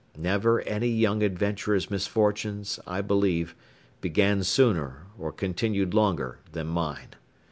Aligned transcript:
Never 0.17 0.61
any 0.61 0.87
young 0.87 1.21
adventurer's 1.21 1.91
misfortunes, 1.91 2.79
I 2.87 3.01
believe, 3.01 3.53
began 4.01 4.41
sooner, 4.43 5.03
or 5.15 5.31
continued 5.31 5.93
longer 5.93 6.39
than 6.53 6.65
mine. 6.65 7.09